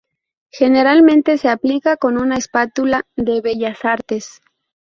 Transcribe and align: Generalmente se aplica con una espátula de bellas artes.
Generalmente 0.51 1.37
se 1.37 1.47
aplica 1.47 1.95
con 1.95 2.17
una 2.17 2.35
espátula 2.35 3.05
de 3.15 3.39
bellas 3.41 3.85
artes. 3.85 4.41